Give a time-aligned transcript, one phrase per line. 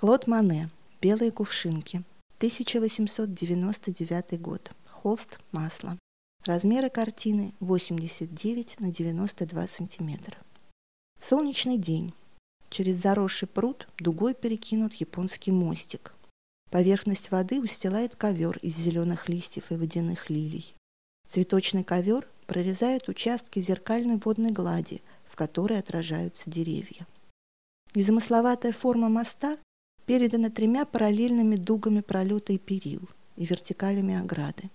[0.00, 0.70] Клод Мане.
[1.02, 2.02] Белые кувшинки.
[2.38, 4.72] 1899 год.
[4.86, 5.98] Холст масло.
[6.46, 10.38] Размеры картины 89 на 92 сантиметра.
[11.20, 12.14] Солнечный день.
[12.70, 16.14] Через заросший пруд дугой перекинут японский мостик.
[16.70, 20.74] Поверхность воды устилает ковер из зеленых листьев и водяных лилий.
[21.28, 27.06] Цветочный ковер прорезает участки зеркальной водной глади, в которой отражаются деревья.
[27.94, 29.58] Незамысловатая форма моста
[30.06, 34.70] передана тремя параллельными дугами пролета и перил и вертикалями ограды.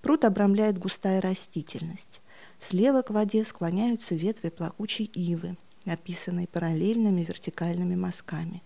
[0.00, 2.20] Пруд обрамляет густая растительность.
[2.60, 8.62] Слева к воде склоняются ветви плакучей ивы, описанные параллельными вертикальными мазками.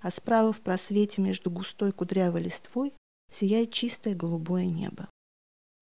[0.00, 2.92] А справа в просвете между густой кудрявой листвой
[3.32, 5.08] сияет чистое голубое небо.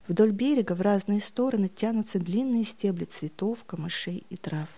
[0.09, 4.69] Вдоль берега в разные стороны тянутся длинные стебли цветов, камышей и трав.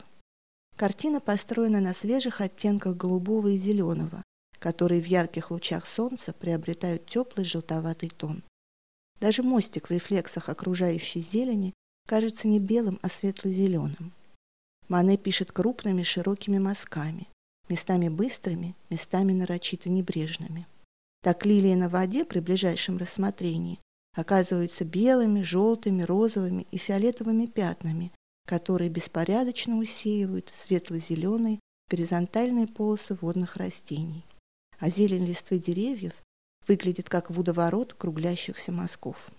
[0.76, 4.22] Картина построена на свежих оттенках голубого и зеленого,
[4.64, 8.42] которые в ярких лучах солнца приобретают теплый желтоватый тон.
[9.20, 11.74] Даже мостик в рефлексах окружающей зелени
[12.08, 14.14] кажется не белым, а светло-зеленым.
[14.88, 17.28] Мане пишет крупными широкими мазками,
[17.68, 20.66] местами быстрыми, местами нарочито небрежными.
[21.22, 23.80] Так лилии на воде при ближайшем рассмотрении
[24.16, 28.12] оказываются белыми, желтыми, розовыми и фиолетовыми пятнами,
[28.48, 34.24] которые беспорядочно усеивают светло-зеленые горизонтальные полосы водных растений
[34.78, 36.14] а зелень листвы деревьев
[36.66, 39.30] выглядит как водоворот круглящихся мазков.